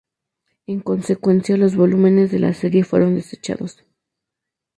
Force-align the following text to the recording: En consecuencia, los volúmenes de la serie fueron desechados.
En 0.65 0.79
consecuencia, 0.79 1.57
los 1.57 1.75
volúmenes 1.75 2.31
de 2.31 2.39
la 2.39 2.55
serie 2.55 2.83
fueron 2.83 3.13
desechados. 3.13 3.85